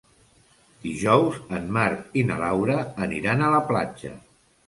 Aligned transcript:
Dijous 0.85 1.35
en 1.57 1.67
Marc 1.75 2.17
i 2.21 2.25
na 2.29 2.39
Laura 2.45 2.79
aniran 3.09 3.43
a 3.45 3.51
la 3.57 3.63
platja. 3.71 4.15